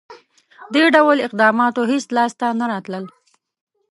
[0.73, 3.05] •دې ډول اقداماتو هېڅ لاسته نه راتلل.